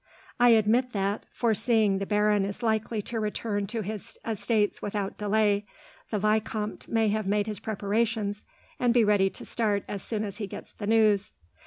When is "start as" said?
9.45-10.01